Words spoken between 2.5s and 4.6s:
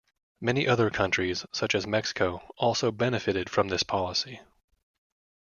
also benefited from this policy.